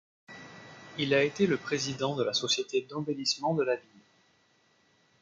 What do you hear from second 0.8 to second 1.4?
Il a